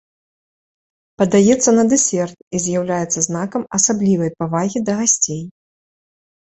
Падаецца 1.23 1.69
на 1.77 1.83
дэсерт 1.93 2.37
і 2.57 2.63
з'яўляецца 2.65 3.19
знакам 3.29 3.61
асаблівай 3.81 4.29
павагі 4.43 4.79
да 4.91 4.99
гасцей. 5.05 5.41